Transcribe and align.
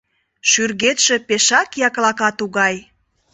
Шӱргетше 0.49 1.15
пешак 1.27 1.69
яклака 1.87 2.29
тугай. 2.39 2.75